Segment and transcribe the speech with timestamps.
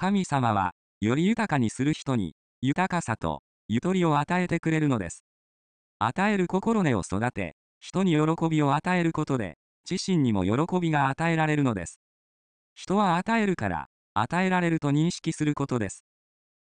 [0.00, 0.72] 神様は、
[1.02, 5.26] より豊かにする人に、豊かさと、ゆとりを与えてくれるのです。
[5.98, 9.58] 与える心根を育て、人に喜びを与えることで、
[9.88, 12.00] 自身にも喜びが与えられるのです。
[12.74, 16.02] 人は与えるから、与えられると認識することです。